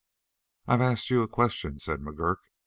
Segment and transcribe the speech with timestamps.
[0.65, 2.37] "I've asked you a question," said McGurk.